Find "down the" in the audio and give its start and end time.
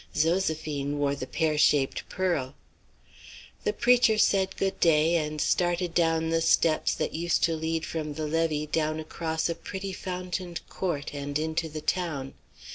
5.93-6.41